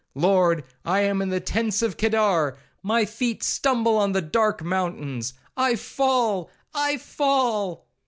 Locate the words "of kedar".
1.83-2.57